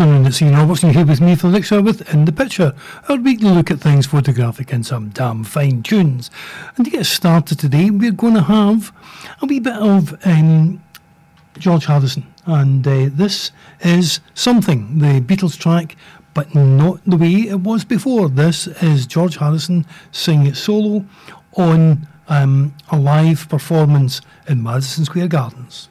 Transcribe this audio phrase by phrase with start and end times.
[0.00, 2.72] afternoon, it's Ian Robertson here with me for the next hour with In the Picture,
[3.08, 6.30] our weekly look at things photographic and some damn fine tunes.
[6.76, 8.92] And to get started today, we're going to have
[9.42, 10.80] a wee bit of um,
[11.58, 12.32] George Harrison.
[12.46, 13.50] And uh, this
[13.80, 15.96] is something, the Beatles track,
[16.32, 18.28] but not the way it was before.
[18.28, 21.04] This is George Harrison singing it solo
[21.54, 25.88] on um, a live performance in Madison Square Gardens.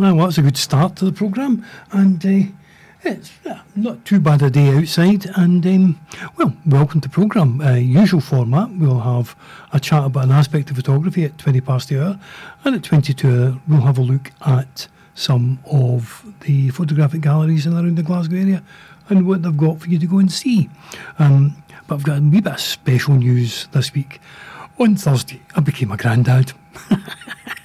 [0.00, 0.16] There we are.
[0.16, 1.62] Well, that's a good start to the programme.
[1.92, 2.50] And uh,
[3.02, 3.30] it's
[3.76, 5.26] not too bad a day outside.
[5.36, 6.00] And, um,
[6.38, 7.60] well, welcome to the programme.
[7.60, 9.36] Uh, usual format, we'll have
[9.74, 12.20] a chat about an aspect of photography at 20 past the hour.
[12.64, 17.74] And at 22 hour, we'll have a look at some of the photographic galleries in
[17.74, 18.62] around the Glasgow area
[19.10, 20.70] and what they've got for you to go and see.
[21.18, 24.18] Um, but I've got a wee bit of special news this week.
[24.78, 26.54] On Thursday, I became a granddad.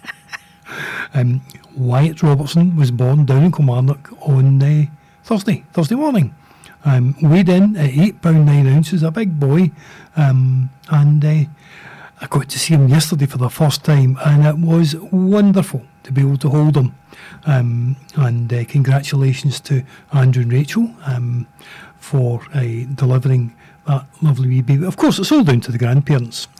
[1.16, 1.42] um,
[1.76, 4.86] Wyatt Robertson was born down in Kilmarnock on uh,
[5.24, 6.36] Thursday, Thursday morning.
[6.84, 9.72] Um, weighed in at eight pound nine ounces, a big boy,
[10.16, 11.46] um, and uh,
[12.22, 16.12] I got to see him yesterday for the first time, and it was wonderful to
[16.12, 16.94] be able to hold him.
[17.46, 19.84] Um, and uh, congratulations to
[20.14, 21.47] Andrew and Rachel um,
[21.97, 22.62] for uh,
[22.94, 23.56] delivering
[23.88, 24.85] that lovely wee baby.
[24.85, 26.47] Of course, it's all down to the grandparents.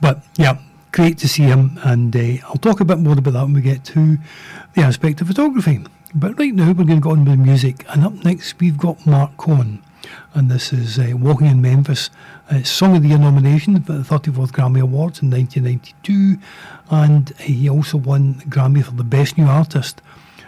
[0.00, 0.58] but yeah,
[0.92, 3.60] great to see him, and uh, I'll talk a bit more about that when we
[3.60, 4.18] get to
[4.74, 5.84] the aspect of photography.
[6.14, 9.06] But right now, we're going to go on with music, and up next, we've got
[9.06, 9.82] Marc Cohn,
[10.34, 12.10] and this is uh, Walking in Memphis.
[12.50, 16.38] Uh, Song of the Year nomination for the 34th Grammy Awards in 1992,
[16.90, 20.00] and he also won Grammy for the Best New Artist.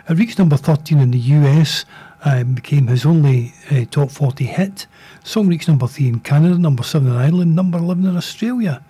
[0.09, 1.85] It reached number 13 in the US,
[2.25, 4.87] um, became his only uh, top 40 hit.
[5.25, 8.83] Song reached number 3 in Canada, number 7 in Ireland, number 11 in Australia.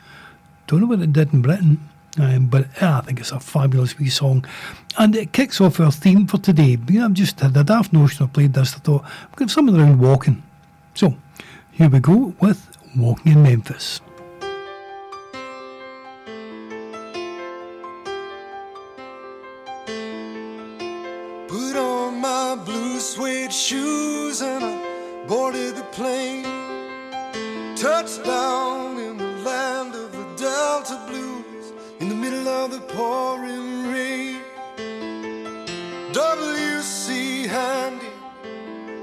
[0.70, 1.81] Don't know what it did in Britain.
[2.19, 4.44] Um, but yeah, I think it's a fabulous wee song.
[4.99, 6.78] And it kicks off our theme for today.
[6.88, 8.75] Yeah, I've just had a daft notion I played this.
[8.75, 10.43] I thought, I've got something around walking.
[10.94, 11.17] So,
[11.72, 14.00] here we go with Walking in Memphis.
[21.49, 26.44] Put on my blue suede shoes and I boarded the plane.
[27.76, 29.09] Touchdown
[32.00, 34.41] in the middle of the pouring rain.
[36.12, 37.47] W.C.
[37.47, 38.06] Handy,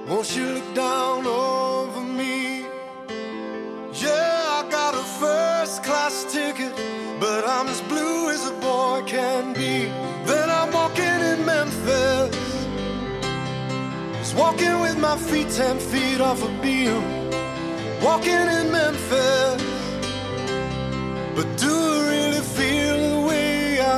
[0.07, 2.61] won't you look down over me?
[3.93, 6.73] Yeah, I got a first class ticket,
[7.19, 9.85] but I'm as blue as a boy can be.
[10.25, 12.35] Then I'm walking in Memphis,
[14.17, 17.03] just walking with my feet ten feet off a Beale.
[18.01, 19.63] Walking in Memphis,
[21.35, 21.77] but do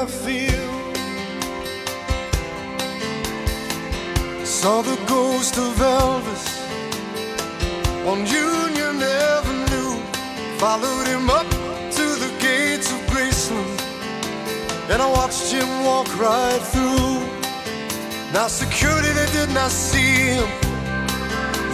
[0.02, 0.96] I feel?
[4.46, 6.46] Saw the ghost of Elvis
[8.08, 10.00] on Union Avenue.
[10.58, 11.50] Followed him up
[11.98, 13.82] to the gates of Graceland,
[14.90, 17.20] and I watched him walk right through.
[18.32, 20.48] Now security they did not see him,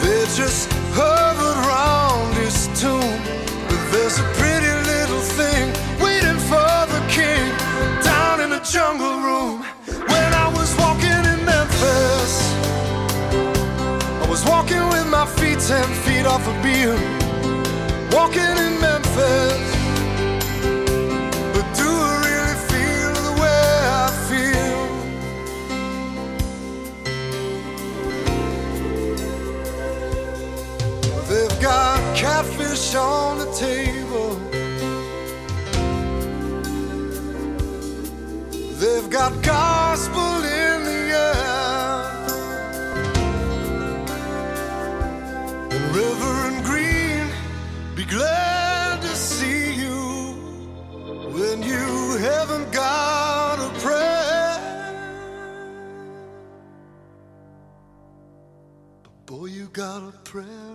[0.02, 3.22] they just hovered round his tomb.
[3.70, 5.85] But there's a pretty little thing
[8.72, 9.64] jungle room.
[9.86, 12.54] When I was walking in Memphis,
[14.24, 16.98] I was walking with my feet ten feet off a Beale.
[18.12, 19.76] Walking in Memphis,
[21.54, 23.66] but do I really feel the way
[24.04, 24.82] I feel?
[31.30, 33.95] They've got catfish on the table.
[39.16, 42.04] Got gospel in the air.
[45.72, 47.26] And Reverend Green,
[47.96, 50.34] be glad to see you
[51.32, 54.58] when you haven't got a prayer.
[59.04, 60.75] But boy, you got a prayer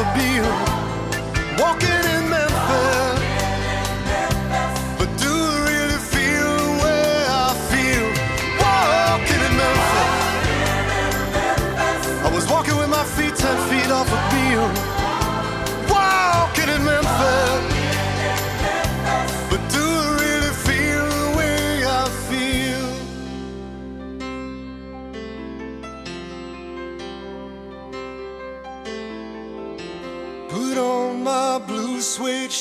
[0.00, 1.58] a Beale.
[1.58, 2.07] Walking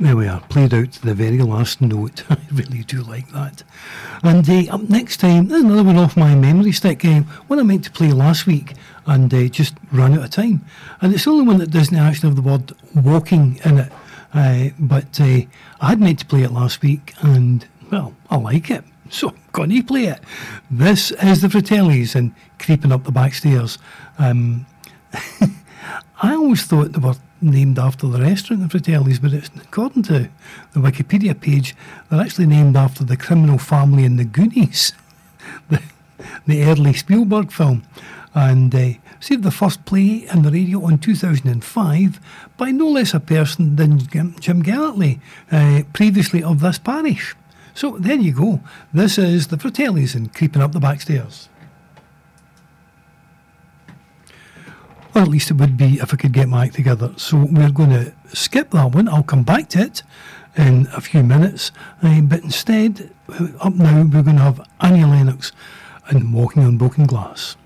[0.00, 2.24] There we are, played out to the very last note.
[2.30, 3.62] I really do like that.
[4.22, 7.04] And uh, up next time, there's another one off my memory stick.
[7.04, 8.72] Uh, one I meant to play last week
[9.04, 10.64] and uh, just ran out of time.
[11.02, 13.92] And it's the only one that doesn't actually have the word walking in it.
[14.32, 15.42] Uh, but uh,
[15.82, 18.84] I had meant to play it last week and, well, I like it.
[19.10, 20.20] So I'm going to play it.
[20.70, 23.76] This is the Fratellis and Creeping Up the Backstairs.
[24.18, 24.66] Um,
[26.22, 30.28] I always thought they were named after the restaurant, the Fratellis, but it's, according to
[30.72, 31.74] the Wikipedia page,
[32.08, 34.92] they're actually named after the criminal family in the Goonies.
[35.70, 35.82] the,
[36.46, 37.82] the early Spielberg film
[38.34, 42.20] and uh, received the first play in the radio in 2005
[42.56, 45.20] by no less a person than Jim Gellatly,
[45.50, 47.34] uh, previously of this parish.
[47.74, 48.60] So there you go.
[48.92, 51.48] This is the Fratellis and Creeping Up the Backstairs.
[55.20, 57.12] At least it would be if I could get my act together.
[57.18, 59.06] So we're going to skip that one.
[59.06, 60.02] I'll come back to it
[60.56, 61.72] in a few minutes.
[62.02, 65.52] Uh, but instead, uh, up now, we're going to have Annie Lennox
[66.08, 67.56] and Walking on Broken Glass.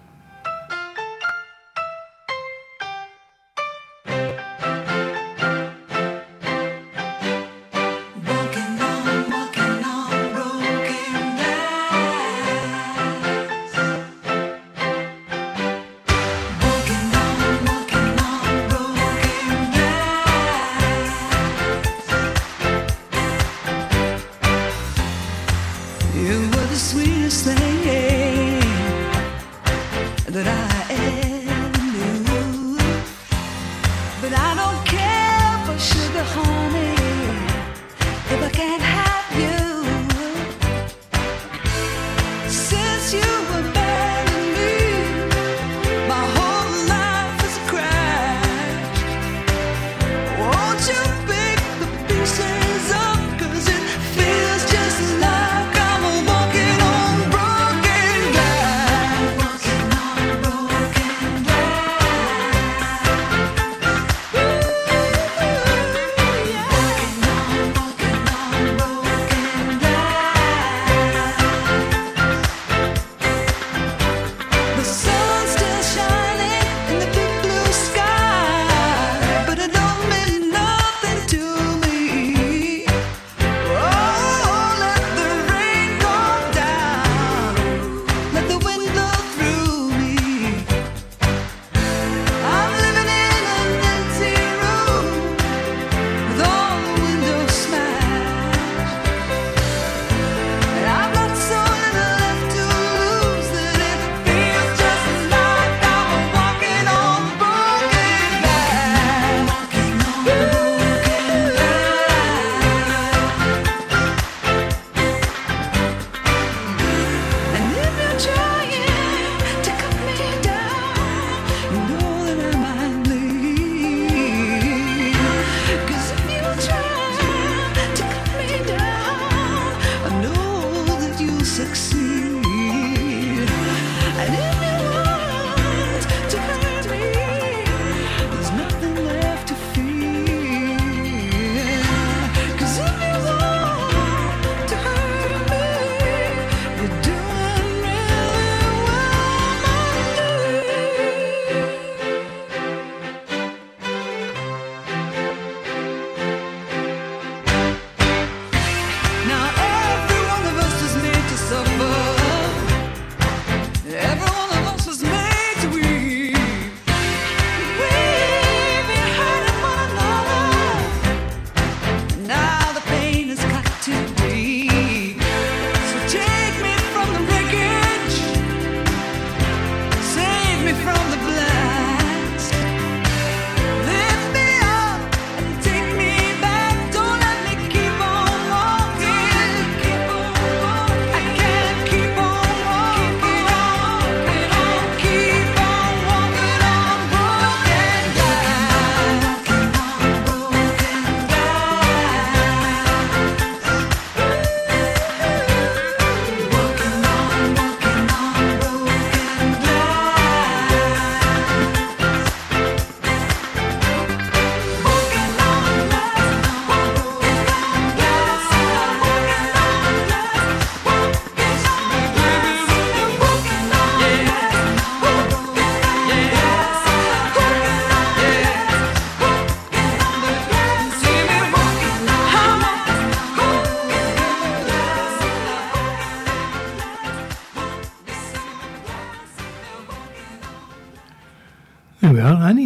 [43.15, 43.54] you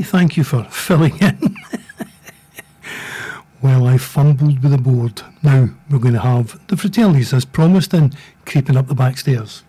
[0.08, 1.56] thank you for filling in.
[3.62, 5.22] well, I fumbled with the board.
[5.42, 9.62] Now we're going to have the Fratellis as promised and creeping up the back stairs.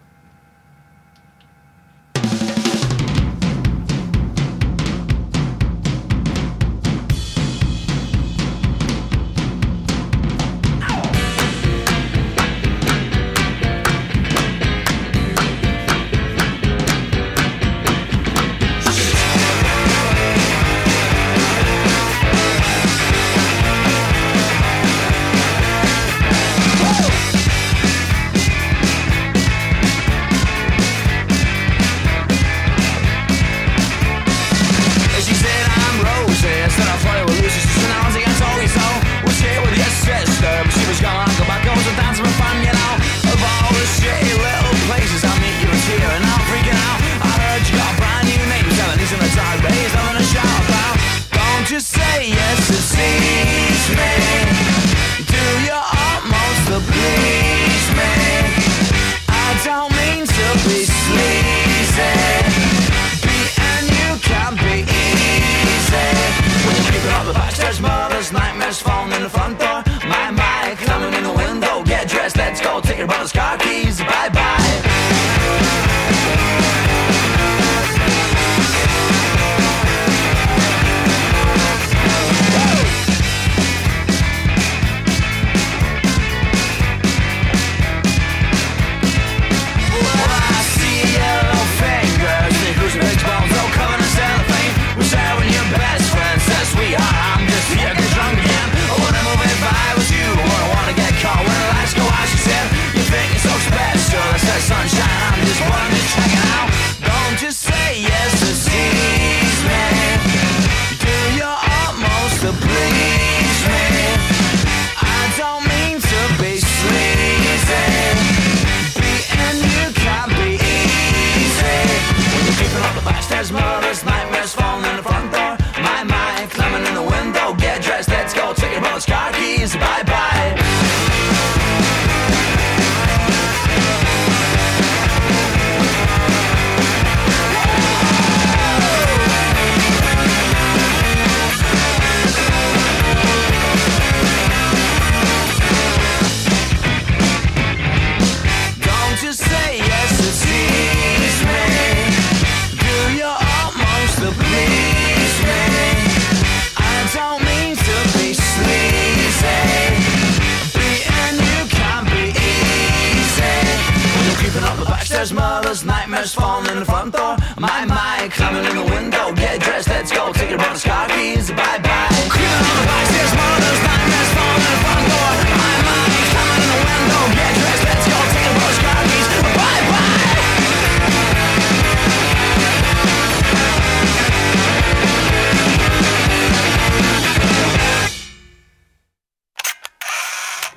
[166.80, 167.36] In the front door.
[167.58, 169.34] My climbing in the window.
[169.36, 170.32] Get dressed, let's go.
[170.32, 171.52] Take brother's car keys.
[171.52, 172.08] Bye bye.
[172.10, 175.32] The backstairs, mother's nightmares falling in the front door.
[175.60, 177.22] My mind climbing in the window.
[177.36, 178.16] Get dressed, let's go.
[178.32, 179.28] Take your brother's car keys.
[179.60, 180.08] Bye bye.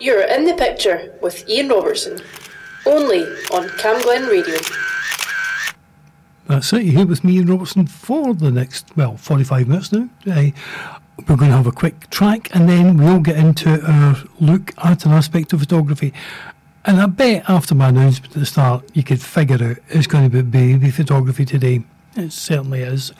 [0.00, 2.18] You're in the picture with Ian Robertson,
[2.86, 3.22] only
[3.54, 4.58] on Camglen Radio.
[6.52, 6.82] That's it.
[6.82, 10.10] You're here with me and Robertson for the next, well, 45 minutes now.
[10.26, 10.50] Uh,
[11.26, 15.06] we're going to have a quick track and then we'll get into our look at
[15.06, 16.12] an aspect of photography.
[16.84, 20.30] And I bet after my announcement at the start, you could figure out it's going
[20.30, 21.84] to be baby photography today.
[22.16, 23.12] It certainly is.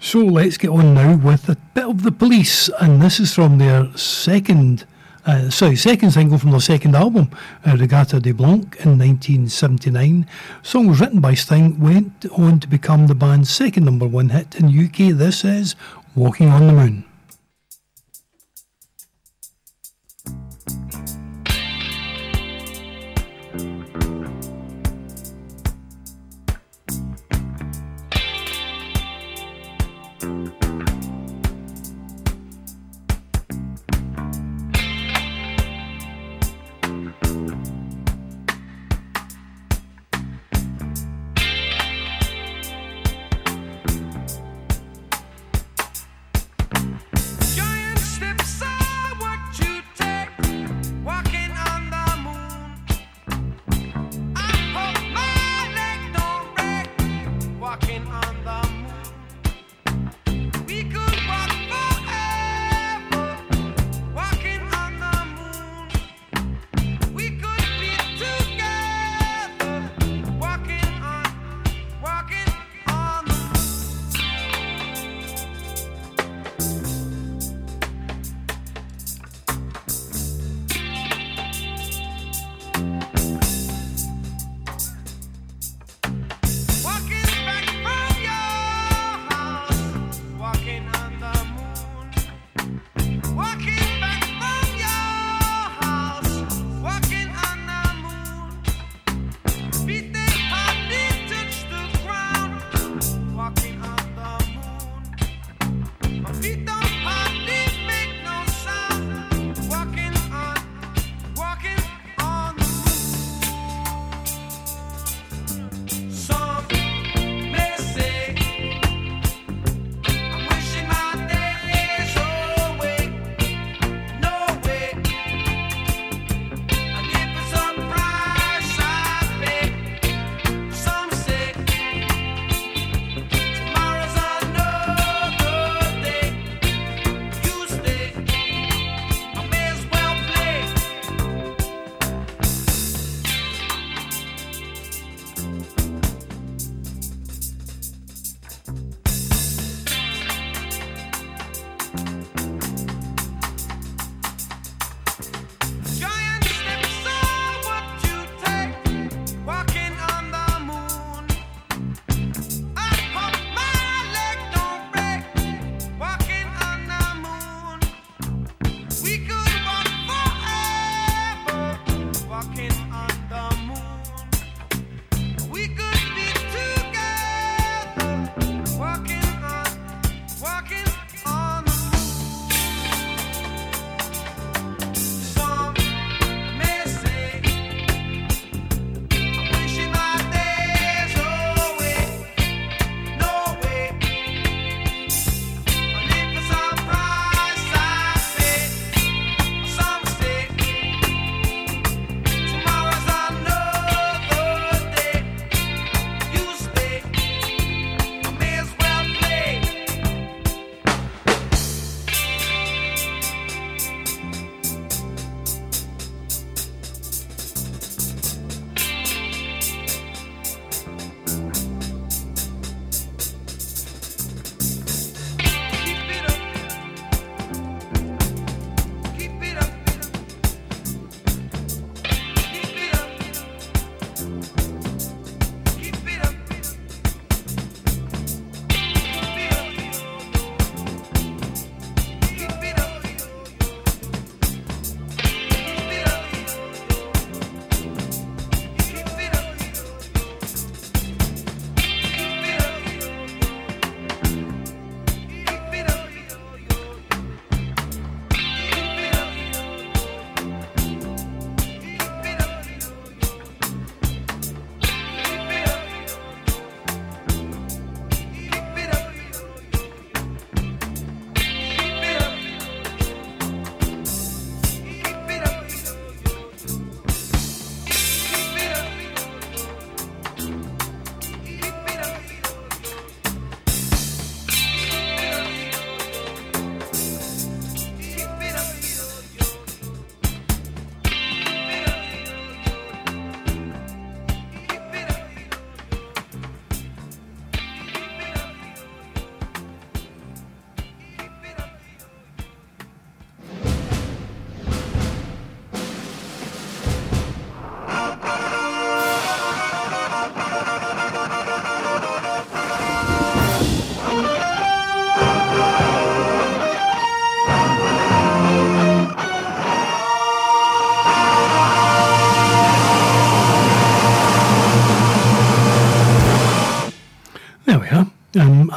[0.00, 2.68] So let's get on now with a bit of the police.
[2.80, 4.84] And this is from their second
[5.26, 7.30] uh, sorry, second single from their second album,
[7.64, 10.26] uh, Reggatta de Blanc, in 1979.
[10.62, 14.54] Song was written by Sting, went on to become the band's second number one hit
[14.54, 15.16] in the UK.
[15.16, 15.76] This is
[16.14, 17.04] Walking on the Moon.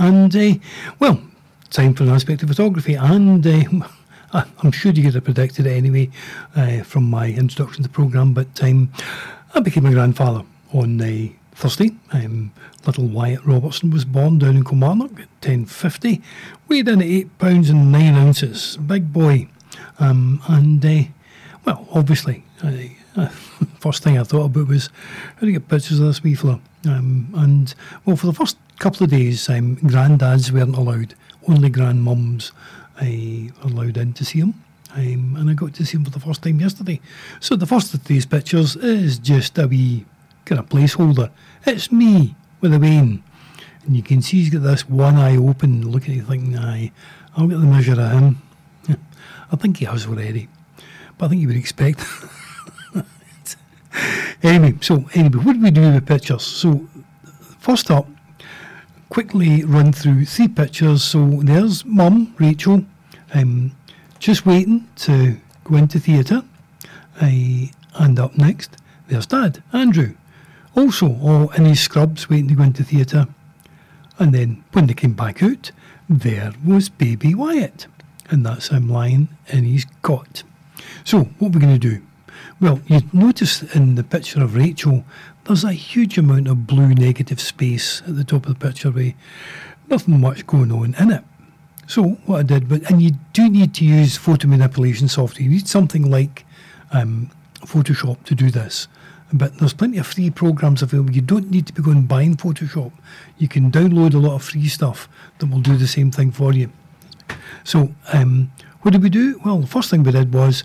[0.08, 0.60] And, uh,
[1.00, 1.22] well,
[1.70, 2.94] time for an aspect of photography.
[2.96, 3.88] And uh,
[4.64, 6.10] I'm sure you could have predicted it anyway
[6.56, 8.92] uh, from my introduction to the programme, but um,
[9.54, 10.44] I became a grandfather
[10.74, 11.92] on uh, Thursday.
[12.14, 12.54] Um,
[12.86, 16.22] little Wyatt Robertson was born down in Kilmarnock at 1050,
[16.70, 18.78] weighed in at 8 pounds and 9 ounces.
[18.78, 19.50] Big boy.
[20.00, 21.10] Um, and, uh,
[21.66, 23.28] well, obviously, uh,
[23.80, 24.90] first thing I thought about was
[25.36, 26.62] how to get pictures of this wee fella.
[26.88, 31.16] Um, and, well, for the first couple of days, um, granddads weren't allowed,
[31.48, 32.52] only grandmums
[33.02, 34.54] uh, allowed in to see him.
[34.96, 37.00] Um, and I got to see him for the first time yesterday.
[37.40, 40.06] So the first of these pictures is just a wee
[40.46, 41.30] kind of placeholder.
[41.66, 43.24] It's me with a vein.
[43.86, 46.92] And you can see he's got this one eye open, looking at you thinking, aye,
[47.36, 48.42] I'll get the measure of him.
[49.52, 50.48] I think he has already.
[51.18, 52.04] But I think you would expect.
[54.44, 56.44] anyway, so anyway, what do we do with pictures?
[56.44, 56.88] So
[57.60, 58.08] first up,
[59.10, 61.04] quickly run through three pictures.
[61.04, 62.86] So there's mum, Rachel,
[63.34, 63.76] um,
[64.20, 66.44] just waiting to go into theatre.
[67.22, 67.68] Uh,
[68.00, 70.16] and up next, there's dad, Andrew,
[70.76, 73.28] also all in his scrubs waiting to go into theatre.
[74.20, 75.72] And then when they came back out,
[76.10, 77.88] there was baby Wyatt.
[78.30, 80.44] And that's him lying in his cot.
[81.04, 82.02] So, what we're going to do?
[82.60, 85.06] Well, you notice in the picture of Rachel,
[85.48, 89.14] there's a huge amount of blue negative space at the top of the picture with
[89.90, 91.24] nothing much going on in it.
[91.88, 95.44] So what I did, but and you do need to use photo manipulation software.
[95.44, 96.46] You need something like
[96.92, 97.32] um,
[97.62, 98.90] Photoshop to do this.
[99.32, 101.12] But there's plenty of free programs available.
[101.12, 102.92] You don't need to be going buying Photoshop.
[103.38, 105.08] You can download a lot of free stuff
[105.40, 106.72] that will do the same thing for you.
[107.64, 109.40] So um, what did we do?
[109.44, 110.64] Well, the first thing we did was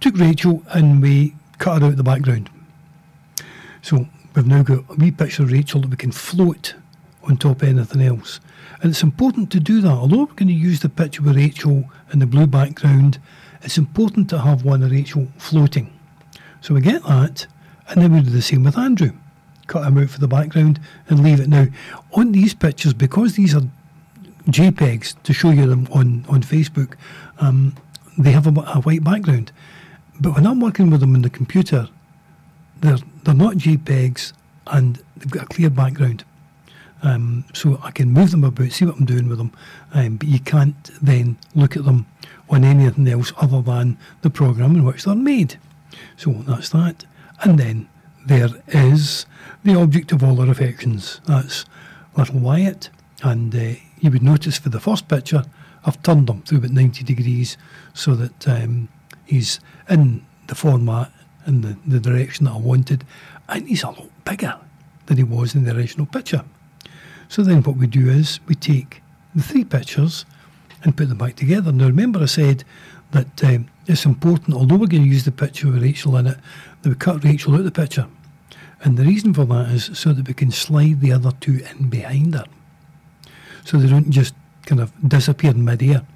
[0.00, 2.50] took Rachel and we cut her out the background.
[3.82, 4.06] So
[4.38, 6.74] we've now got a wee picture of Rachel that we can float
[7.24, 8.38] on top of anything else.
[8.80, 9.90] And it's important to do that.
[9.90, 13.18] Although we're going to use the picture with Rachel in the blue background,
[13.62, 15.92] it's important to have one of Rachel floating.
[16.60, 17.48] So we get that,
[17.88, 19.10] and then we do the same with Andrew.
[19.66, 21.48] Cut him out for the background and leave it.
[21.48, 21.66] Now,
[22.12, 23.62] on these pictures, because these are
[24.46, 26.94] JPEGs to show you them on, on Facebook,
[27.40, 27.74] um,
[28.16, 29.50] they have a, a white background.
[30.20, 31.88] But when I'm working with them on the computer,
[32.80, 32.98] they're,
[33.28, 34.32] they're not JPEGs
[34.68, 36.24] and they've got a clear background.
[37.02, 39.52] Um, so I can move them about, see what I'm doing with them,
[39.92, 42.06] um, but you can't then look at them
[42.48, 45.58] on anything else other than the program in which they're made.
[46.16, 47.04] So that's that.
[47.42, 47.86] And then
[48.24, 49.26] there is
[49.62, 51.20] the object of all our affections.
[51.26, 51.66] That's
[52.16, 52.88] little Wyatt.
[53.22, 55.44] And uh, you would notice for the first picture,
[55.84, 57.58] I've turned him through about 90 degrees
[57.92, 58.88] so that um,
[59.26, 59.60] he's
[59.90, 61.12] in the format
[61.48, 63.04] in the, the direction that I wanted.
[63.48, 64.56] And he's a lot bigger
[65.06, 66.44] than he was in the original picture.
[67.28, 69.02] So then what we do is we take
[69.34, 70.24] the three pictures
[70.84, 71.72] and put them back together.
[71.72, 72.64] Now remember I said
[73.10, 76.38] that um, it's important, although we're going to use the picture with Rachel in it,
[76.82, 78.06] that we cut Rachel out of the picture.
[78.82, 81.88] And the reason for that is so that we can slide the other two in
[81.88, 82.44] behind her.
[83.64, 84.34] So they don't just
[84.66, 86.06] kind of disappear in mid-air.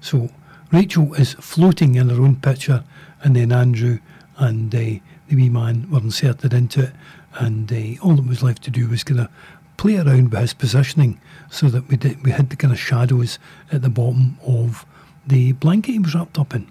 [0.00, 0.30] So
[0.72, 2.82] Rachel is floating in her own picture,
[3.22, 3.98] and then Andrew
[4.38, 6.92] and uh, the wee man were inserted into it.
[7.34, 9.28] And uh, all that was left to do was kind of
[9.76, 11.20] play around with his positioning
[11.50, 13.38] so that we did, we had the kind of shadows
[13.70, 14.84] at the bottom of
[15.26, 16.70] the blanket he was wrapped up in.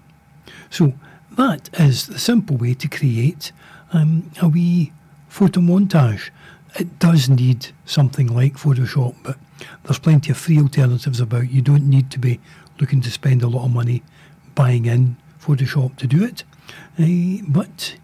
[0.70, 0.92] So
[1.36, 3.52] that is the simple way to create
[3.92, 4.92] um, a wee
[5.28, 6.30] photo montage.
[6.78, 9.38] It does need something like Photoshop, but
[9.84, 11.50] there's plenty of free alternatives about.
[11.50, 12.40] You don't need to be
[12.78, 14.02] looking to spend a lot of money
[14.54, 16.44] buying in Photoshop to do it.
[16.98, 17.96] Uh, but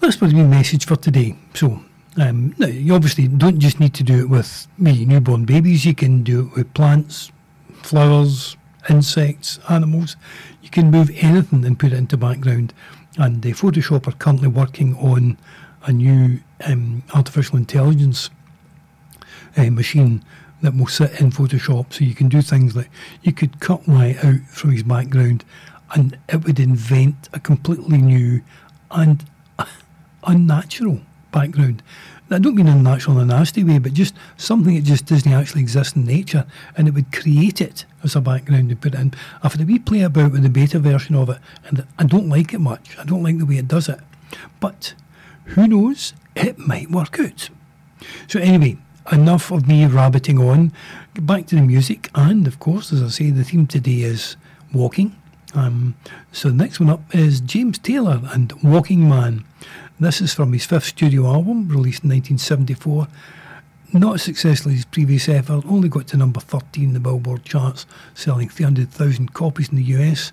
[0.00, 1.36] that's my message for today.
[1.54, 1.80] So
[2.16, 5.84] um, now, you obviously don't just need to do it with me, newborn babies.
[5.84, 7.32] You can do it with plants,
[7.82, 8.56] flowers,
[8.88, 10.16] insects, animals.
[10.62, 12.72] You can move anything and put it into background.
[13.18, 15.36] And the Photoshop are currently working on
[15.82, 18.30] a new um, artificial intelligence
[19.56, 20.24] uh, machine
[20.62, 21.92] that will sit in Photoshop.
[21.92, 22.90] So you can do things like
[23.22, 25.44] you could cut Wyatt out from his background
[25.94, 28.42] and it would invent a completely new
[28.90, 29.24] and
[30.24, 31.00] unnatural
[31.32, 31.82] background.
[32.30, 35.60] I don't mean unnatural in a nasty way, but just something that just doesn't actually
[35.60, 39.14] exist in nature, and it would create it as a background and put in.
[39.42, 42.28] I've had a wee play about with the beta version of it, and I don't
[42.28, 42.98] like it much.
[42.98, 44.00] I don't like the way it does it.
[44.58, 44.94] But
[45.44, 46.14] who knows?
[46.34, 47.50] It might work out.
[48.26, 48.78] So, anyway,
[49.12, 50.72] enough of me rabbiting on.
[51.14, 54.36] Back to the music, and of course, as I say, the theme today is
[54.72, 55.14] walking.
[55.54, 55.94] Um,
[56.32, 59.44] so, the next one up is James Taylor and Walking Man.
[60.00, 63.06] This is from his fifth studio album, released in 1974.
[63.92, 67.44] not as successfully as his previous effort, only got to number 13 in the Billboard
[67.44, 70.32] charts, selling 300,000 copies in the US.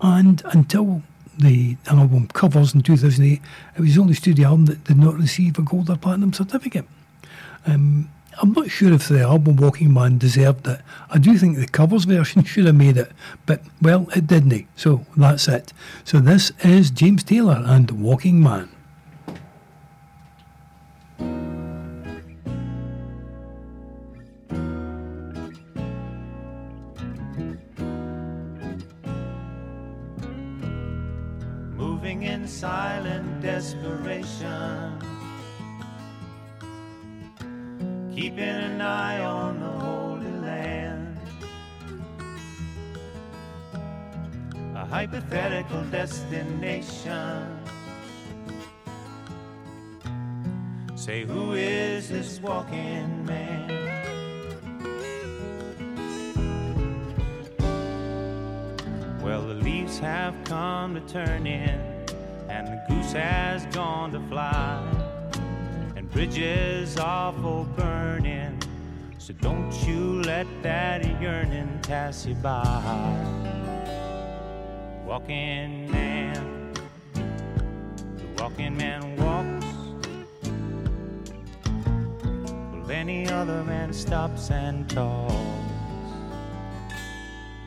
[0.00, 1.02] And until
[1.38, 3.42] the album covers in 2008,
[3.76, 6.86] it was the only studio album that did not receive a gold or platinum certificate.
[7.66, 8.08] Um,
[8.42, 10.80] I'm not sure if the album Walking Man deserved it.
[11.08, 13.10] I do think the covers version should have made it,
[13.46, 14.52] but well, it didn't.
[14.52, 14.62] Eh?
[14.76, 15.72] So that's it.
[16.04, 18.68] So this is James Taylor and Walking Man.
[31.78, 35.05] Moving in silent desperation.
[38.16, 41.18] Keeping an eye on the Holy Land.
[44.74, 47.58] A hypothetical destination.
[50.94, 53.68] Say, who is this walking man?
[59.22, 61.78] Well, the leaves have come to turn in,
[62.48, 65.05] and the goose has gone to fly,
[66.16, 68.58] bridges are for burning.
[69.18, 72.64] So don't you let that yearning pass you by.
[75.04, 76.72] Walking man,
[77.12, 79.66] the walking man walks.
[82.72, 85.34] Well, any other man stops and talks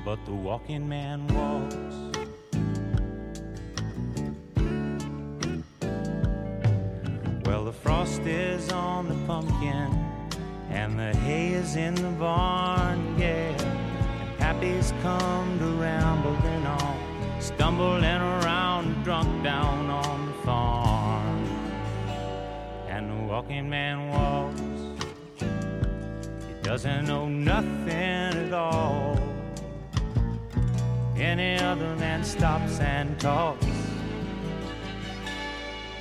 [0.04, 2.09] but the walking man walks.
[8.30, 9.89] Is on the pumpkin,
[10.70, 13.58] and the hay is in the barn, yeah.
[14.22, 21.44] And Pappy's come to rambling on, stumbling around, drunk down on the farm.
[22.88, 24.62] And the walking man walks,
[25.39, 29.18] he doesn't know nothing at all.
[31.18, 33.68] Any other man stops and talks.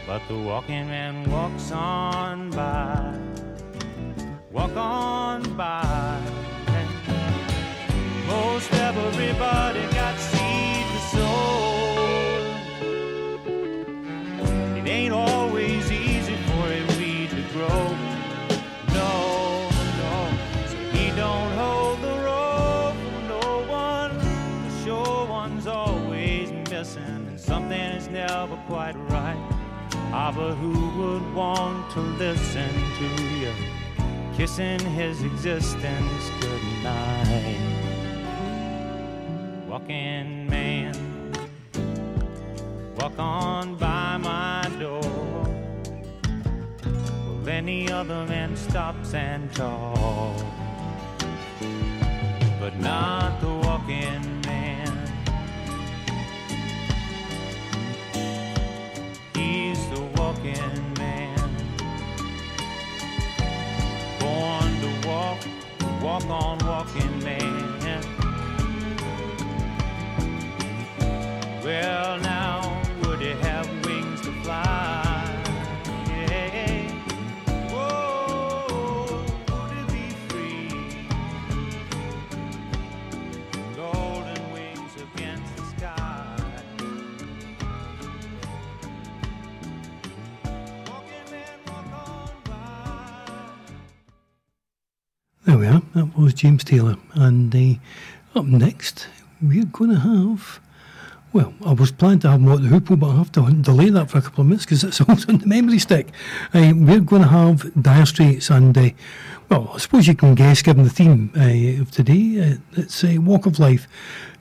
[0.09, 3.15] But the walking man walks on by.
[4.51, 6.19] Walk on by.
[8.27, 11.93] Most everybody got seed to sow.
[14.79, 17.95] It ain't always easy for a weed to grow.
[18.95, 19.69] No,
[20.01, 20.33] no.
[20.69, 24.17] So he don't hold the rope for no one.
[24.17, 29.08] The sure one's always missing, and something is never quite right.
[30.11, 33.53] Ah, but who would want to listen to you?
[34.35, 37.59] Kissing his existence goodnight.
[39.69, 40.95] Walking man,
[42.97, 45.03] walk on by my door.
[46.83, 50.43] Well, any other man stops and talks,
[52.59, 54.38] but not the walking
[96.29, 96.97] was James Taylor.
[97.15, 99.09] And uh, up next,
[99.41, 100.61] we're going to have.
[101.33, 104.11] Well, I was planning to have Mott the Hoople, but I have to delay that
[104.11, 106.09] for a couple of minutes because it's also on the memory stick.
[106.53, 108.91] Uh, we're going to have Dire Straits, and uh,
[109.49, 113.17] well, I suppose you can guess, given the theme uh, of today, uh, it's uh,
[113.19, 113.89] Walk of Life.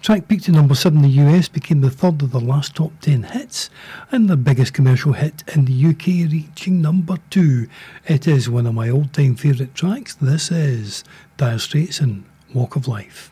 [0.02, 2.92] Track peaked at number seven in the US, became the third of the last top
[3.00, 3.70] ten hits,
[4.12, 7.68] and the biggest commercial hit in the UK, reaching number two.
[8.06, 10.16] It is one of my all-time favourite tracks.
[10.16, 11.06] This is
[11.38, 13.32] Dire Straits and Walk of Life.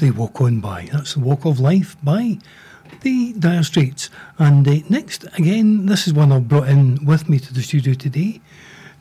[0.00, 0.88] They walk on by.
[0.92, 2.38] That's the Walk of Life by
[3.00, 4.10] the Dire Straits.
[4.38, 7.94] And uh, next, again, this is one I've brought in with me to the studio
[7.94, 8.40] today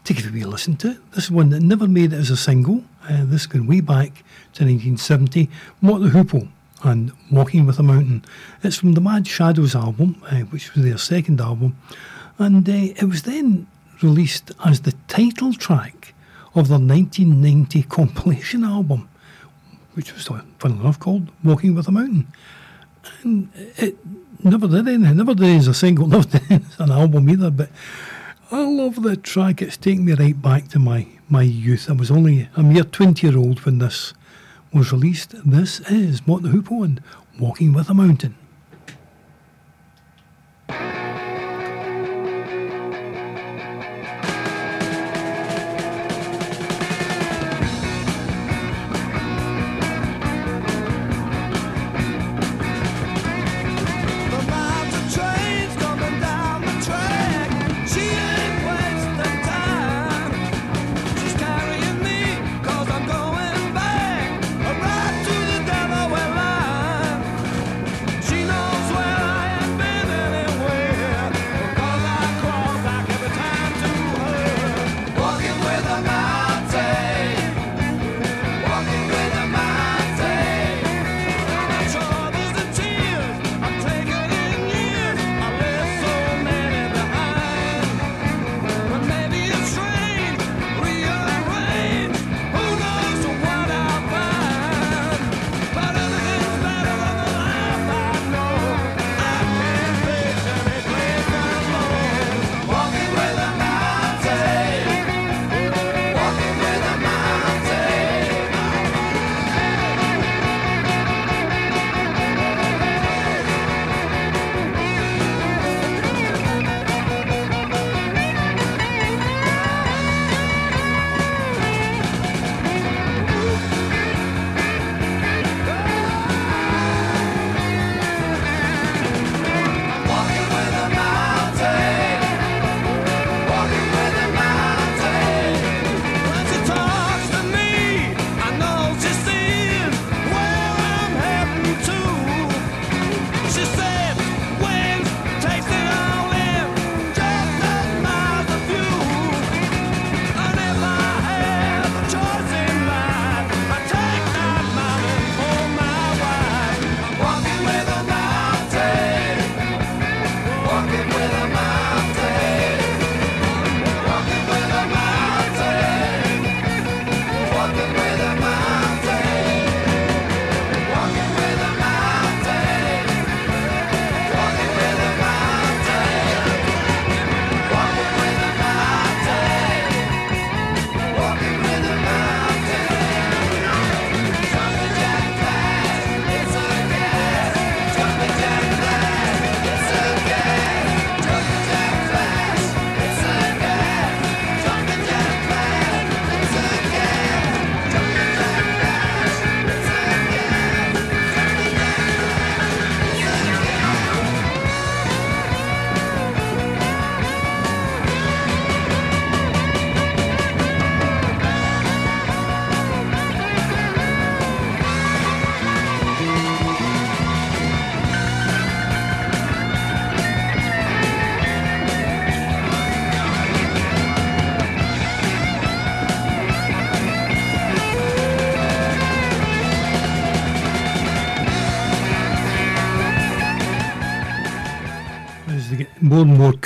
[0.06, 0.98] to give a wee listen to.
[1.14, 2.84] This is one that never made it as a single.
[3.08, 4.24] Uh, this going way back
[4.54, 5.48] to 1970.
[5.82, 6.48] Mott the Hoople
[6.84, 8.26] and Walking with a Mountain.
[8.64, 11.78] It's from the Mad Shadows album, uh, which was their second album.
[12.40, 13.68] And uh, it was then
[14.02, 16.16] released as the title track
[16.56, 19.10] of their 1990 compilation album
[19.98, 22.28] which was fun enough called Walking with a Mountain.
[23.24, 23.98] And it
[24.44, 27.70] never did anything, never did as a single, never did as an album either, but
[28.52, 29.60] I love the track.
[29.60, 31.90] It's taken me right back to my, my youth.
[31.90, 34.14] I was only a mere 20 year old when this
[34.72, 35.34] was released.
[35.44, 37.02] This is Mott the Hoople and
[37.40, 38.36] Walking with a Mountain.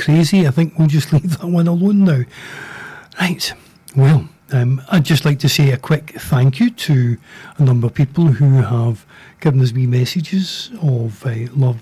[0.02, 0.48] Crazy.
[0.48, 2.24] I think we'll just leave that one alone now.
[3.20, 3.54] Right.
[3.96, 7.18] Well, um, I'd just like to say a quick thank you to
[7.58, 9.06] a number of people who have
[9.40, 11.82] given us wee messages of uh, love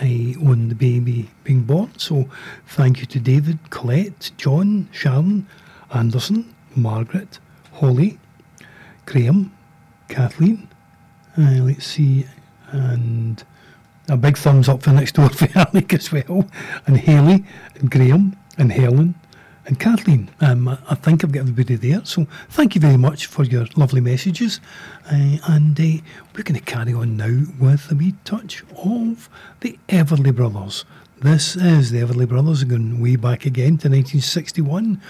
[0.00, 1.90] uh, on the baby being born.
[1.98, 2.28] So
[2.66, 5.46] thank you to David, Colette, John, Sharon,
[5.92, 7.40] Anderson, Margaret,
[7.72, 8.18] Holly,
[9.04, 9.52] Graham,
[10.08, 10.68] Kathleen.
[11.36, 12.26] Uh, let's see,
[12.70, 13.42] and
[14.08, 16.48] a big thumbs up for next door for Alec as well,
[16.86, 17.44] and Haley,
[17.76, 19.14] and Graham, and Helen,
[19.66, 20.30] and Kathleen.
[20.40, 22.04] Um, I think I've got everybody there.
[22.04, 24.60] So thank you very much for your lovely messages.
[25.06, 26.02] Uh, and uh,
[26.34, 29.28] we're going to carry on now with a wee touch of
[29.60, 30.84] the Everly Brothers.
[31.20, 35.00] This is the Everly Brothers going way back again to 1961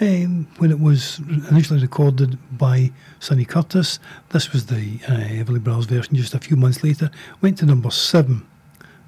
[0.00, 1.18] um, when it was
[1.50, 3.98] initially recorded by Sonny Curtis.
[4.30, 7.10] This was the uh, Everly Brothers version just a few months later.
[7.40, 8.46] Went to number seven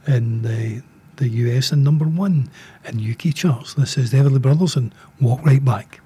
[0.06, 0.82] in the,
[1.16, 2.50] the US and number one
[2.84, 3.74] in UK charts.
[3.74, 6.01] This is the Everly Brothers and Walk Right Back.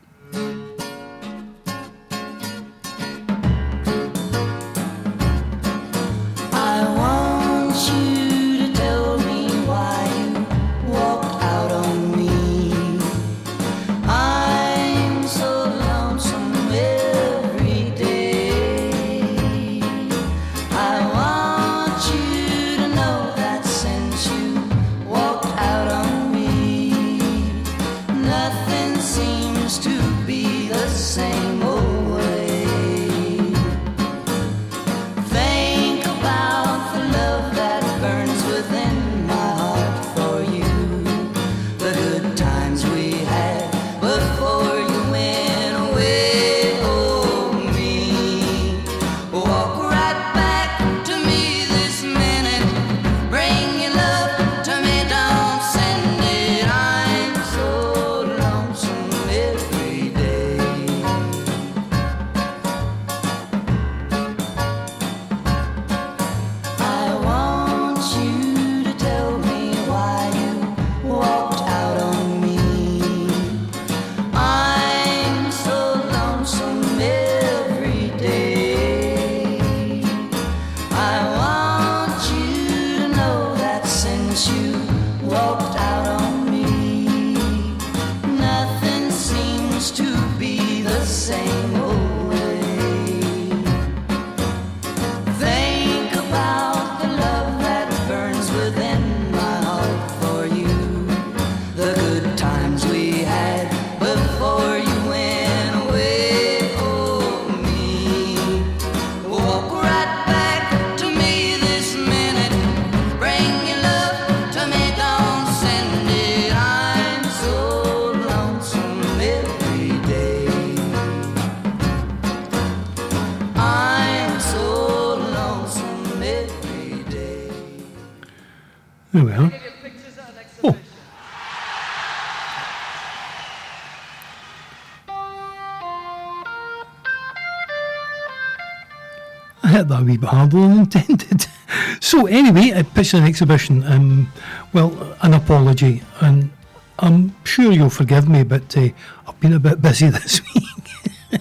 [139.89, 141.47] That wee bit harder than intended.
[142.01, 143.84] so anyway, I pitched an exhibition.
[143.84, 144.32] Um,
[144.72, 146.51] well, an apology, and
[146.99, 148.89] I'm sure you'll forgive me, but uh,
[149.26, 151.41] I've been a bit busy this week.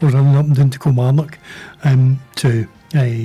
[0.00, 1.38] We're running up and down to Kilmarnock
[1.82, 3.24] um, to uh,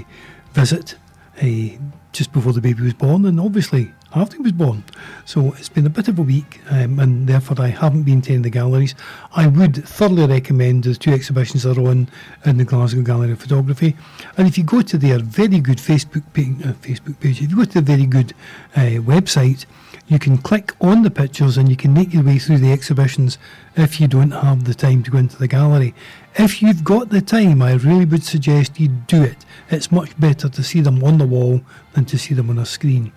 [0.53, 0.95] visit
[1.41, 1.78] uh,
[2.11, 4.84] just before the baby was born, and obviously after he was born.
[5.30, 8.32] So it's been a bit of a week, um, and therefore I haven't been to
[8.32, 8.95] any of the galleries.
[9.36, 12.09] I would thoroughly recommend the two exhibitions that are on
[12.45, 13.95] in the Glasgow Gallery of Photography.
[14.38, 17.57] And if you go to their very good Facebook page, uh, Facebook page, if you
[17.57, 18.34] go to their very good
[18.75, 19.67] uh, website,
[20.07, 23.38] you can click on the pictures and you can make your way through the exhibitions
[23.75, 25.93] if you don't have the time to go into the gallery.
[26.38, 29.45] If you've got the time, I really would suggest you do it.
[29.69, 31.61] It's much better to see them on the wall
[31.93, 33.11] than to see them on a screen.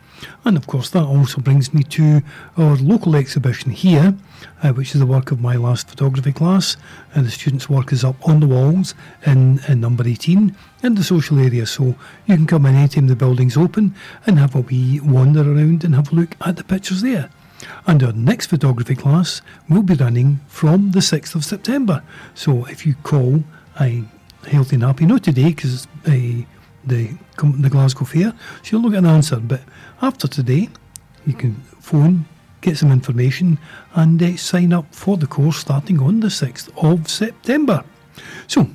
[0.44, 2.22] And of course, that also brings me to
[2.56, 4.14] our local exhibition here,
[4.62, 6.76] uh, which is the work of my last photography class.
[7.14, 8.94] And the students' work is up on the walls
[9.26, 11.66] in, in number 18 in the social area.
[11.66, 11.94] So
[12.26, 13.94] you can come in anytime the building's open
[14.26, 17.30] and have a wee wander around and have a look at the pictures there.
[17.86, 22.02] And our next photography class will be running from the 6th of September.
[22.34, 23.44] So if you call
[23.80, 24.04] a
[24.48, 26.44] healthy and happy, not today because it's uh,
[26.84, 29.36] the the Glasgow Fair, so you'll not get an answer.
[29.36, 29.60] But
[30.02, 30.68] after today,
[31.26, 32.26] you can phone,
[32.60, 33.58] get some information,
[33.94, 37.84] and uh, sign up for the course starting on the 6th of September.
[38.48, 38.68] So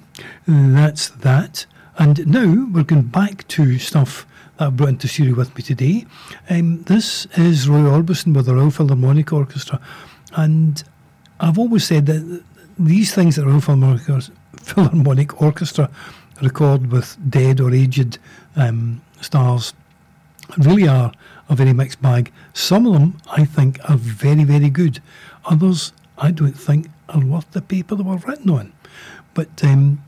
[0.48, 1.66] that's that.
[2.00, 4.26] And now we're going back to stuff
[4.58, 6.06] that I brought into studio with me today.
[6.50, 9.82] Um, this is Roy Orbison with the Royal Philharmonic Orchestra.
[10.36, 10.84] And
[11.40, 12.44] I've always said that
[12.80, 14.22] these things that Royal Philharmonic, Or-
[14.62, 15.90] Philharmonic Orchestra
[16.42, 18.20] record with dead or aged
[18.56, 19.74] um, stars
[20.58, 21.12] really are
[21.50, 22.32] a very mixed bag.
[22.54, 25.02] Some of them I think are very, very good.
[25.46, 28.74] Others I don't think are worth the paper they were written on.
[29.34, 30.04] But um,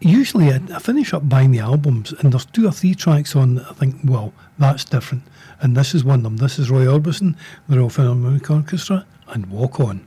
[0.00, 3.56] usually I, I finish up buying the albums and there's two or three tracks on
[3.56, 5.24] that I think, well, that's different.
[5.60, 6.36] And this is one of them.
[6.36, 7.36] This is Roy Orbison,
[7.68, 10.06] the Royal Philharmonic Orchestra, and Walk On.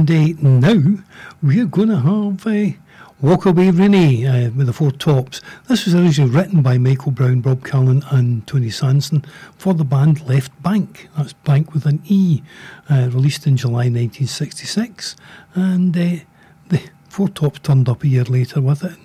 [0.00, 1.02] And uh, now
[1.42, 2.74] we're going to have uh,
[3.20, 5.42] Walk Away Renee uh, with the Four Tops.
[5.68, 9.26] This was originally written by Michael Brown, Bob Callan, and Tony Sanson
[9.58, 11.08] for the band Left Banke.
[11.18, 12.40] That's Bank with an E,
[12.88, 15.16] uh, released in July 1966.
[15.54, 16.24] And uh,
[16.70, 16.80] the
[17.10, 18.96] Four Tops turned up a year later with it,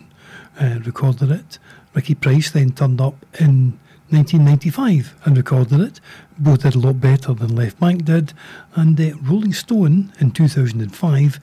[0.61, 1.59] uh, recorded it.
[1.93, 3.77] Ricky Price then turned up in
[4.09, 5.99] 1995 and recorded it.
[6.37, 8.33] Both did a lot better than Left Banke did.
[8.75, 11.39] And uh, Rolling Stone in 2005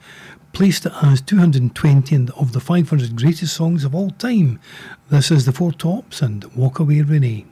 [0.53, 4.59] placed it as 220 of the 500 greatest songs of all time.
[5.09, 7.45] This is the Four Tops and Walk Away Renee.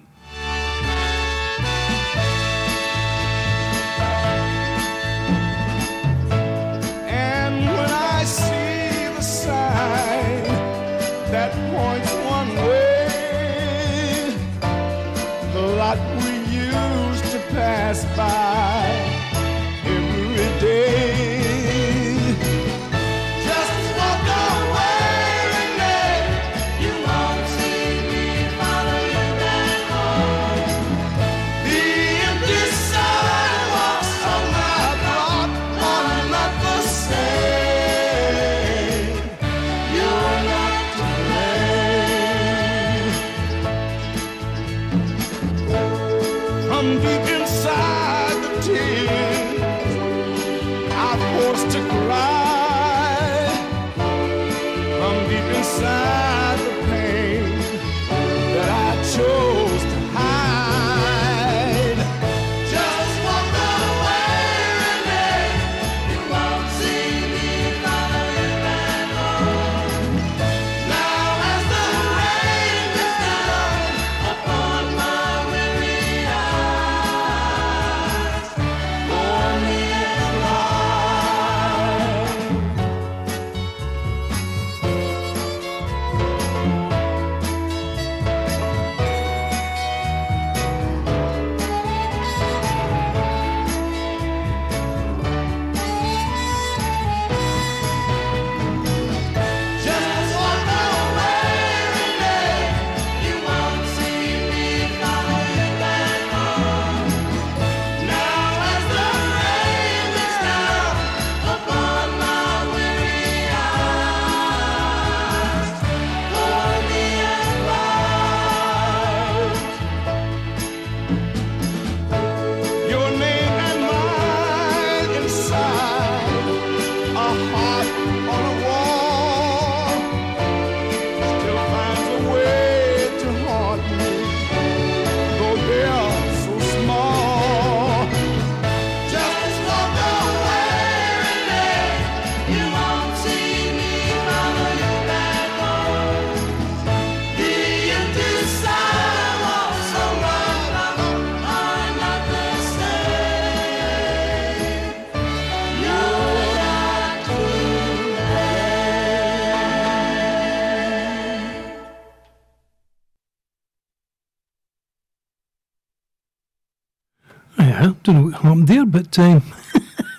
[168.11, 169.41] Don't know what happened there, but um,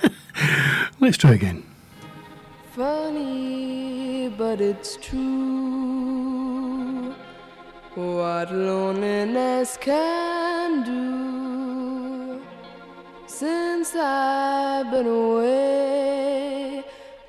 [1.00, 1.62] let's try again.
[2.74, 6.32] Funny, but it's true.
[7.94, 12.40] What loneliness can do.
[13.26, 16.84] Since I've been away,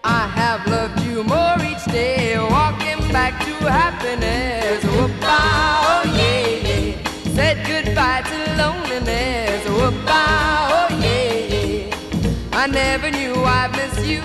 [0.05, 2.39] I have loved you more each day.
[2.39, 4.81] Walking back to happiness.
[4.85, 6.95] Whoop-ah, oh yeah.
[7.35, 9.52] Said goodbye to loneliness
[9.83, 10.69] goodbye.
[10.77, 12.61] Oh yeah, yeah.
[12.61, 14.21] I never knew I'd miss you.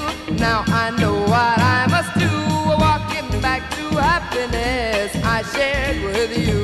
[0.47, 2.33] Now I know what I must do.
[2.85, 6.59] Walking back to happiness I shared with you.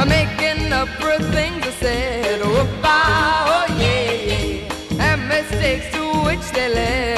[0.00, 2.40] I'm making up for things I said.
[2.42, 3.44] Goodbye.
[3.56, 5.06] Oh yeah, yeah.
[5.06, 7.17] And mistakes to which they led.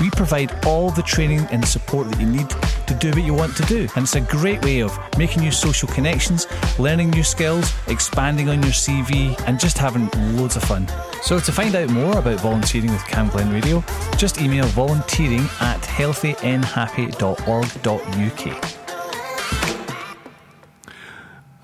[0.00, 2.50] We provide all the training and support that you need
[2.86, 3.88] to do what you want to do.
[3.96, 6.46] And it's a great way of making new social connections,
[6.78, 10.88] learning new skills, expanding on your CV, and just having loads of fun.
[11.22, 13.84] So to find out more about volunteering with Camglen Radio,
[14.16, 18.74] just email volunteering at healthynhappy.org.uk.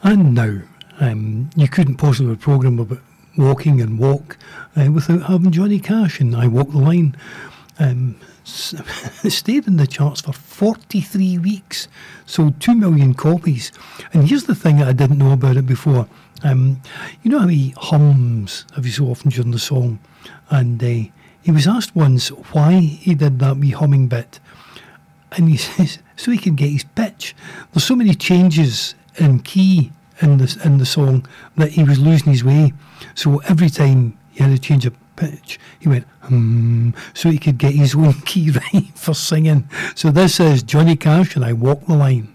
[0.03, 0.59] And now,
[0.99, 3.01] um, you couldn't possibly programme about
[3.37, 4.37] walking and walk
[4.77, 7.17] uh, without having Johnny Cash and I Walk the Line.
[7.81, 11.89] Um, stayed in the charts for 43 weeks,
[12.27, 13.73] sold 2 million copies.
[14.13, 16.07] And here's the thing that I didn't know about it before.
[16.45, 16.81] Um,
[17.23, 19.99] you know how he hums every so often during the song?
[20.51, 21.11] And uh,
[21.43, 24.41] he was asked once why he did that wee humming bit
[25.33, 27.35] and he says so he can get his pitch.
[27.73, 31.27] There's so many changes in key in the in the song
[31.57, 32.73] that he was losing his way.
[33.15, 37.59] So every time he had to change of pitch, he went hmm, so he could
[37.59, 39.69] get his own key right for singing.
[39.95, 42.35] So this is Johnny Cash and I Walk the Line.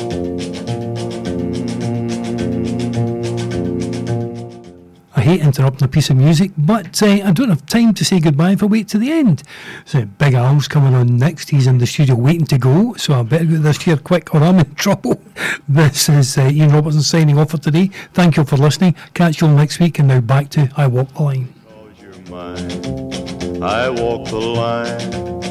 [5.21, 8.19] I hate interrupting a piece of music, but uh, I don't have time to say
[8.19, 9.43] goodbye if I wait to the end.
[9.85, 11.51] So Big Al's coming on next.
[11.51, 14.41] He's in the studio waiting to go, so I better get this here quick or
[14.41, 15.21] I'm in trouble.
[15.69, 17.91] This is uh, Ian Robertson signing off for today.
[18.15, 18.95] Thank you for listening.
[19.13, 21.53] Catch you all next week, and now back to I Walk the Line.
[23.61, 25.50] I walk the line.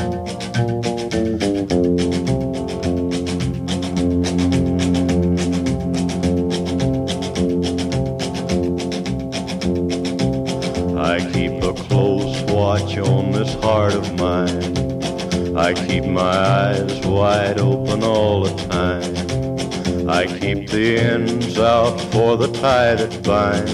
[20.81, 23.73] The ends out for the tie that binds.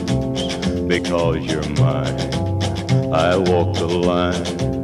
[0.82, 2.20] Because you're mine,
[3.14, 4.77] I walk the line.